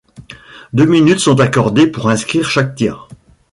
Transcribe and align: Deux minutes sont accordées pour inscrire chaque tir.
Deux 0.73 0.87
minutes 0.87 1.19
sont 1.19 1.39
accordées 1.41 1.85
pour 1.85 2.09
inscrire 2.09 2.49
chaque 2.49 2.73
tir. 2.73 3.07